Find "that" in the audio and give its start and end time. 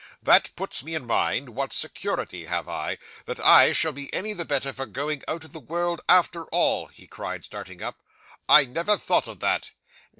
0.23-0.49, 3.25-3.39, 9.41-9.69